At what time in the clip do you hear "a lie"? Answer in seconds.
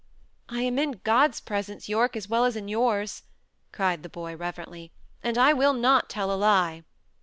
6.31-6.83